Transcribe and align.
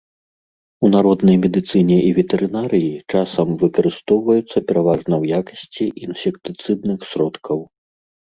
У 0.87 0.89
народнай 0.95 1.35
медыцыне 1.43 1.97
і 2.05 2.07
ветэрынарыі 2.19 2.87
часам 3.15 3.47
выкарыстоўваюцца 3.63 4.57
пераважна 4.71 5.13
ў 5.21 5.25
якасці 5.45 5.85
інсектыцыдных 6.07 6.99
сродкаў. 7.13 7.59